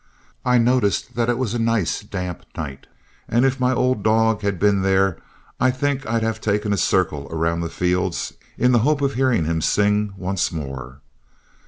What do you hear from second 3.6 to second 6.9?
old dog had been there, I think I'd have taken a